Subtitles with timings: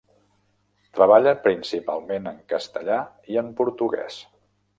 [0.99, 2.99] Treballa principalment en castellà
[3.35, 4.21] i en portuguès.